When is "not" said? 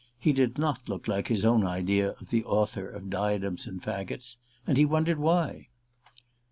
0.57-0.89